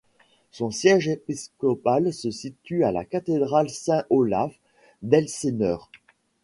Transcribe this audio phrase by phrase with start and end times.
[0.51, 4.51] Son siège épiscopal se situe à la cathédrale Saint-Olaf
[5.03, 5.91] d'Elseneur.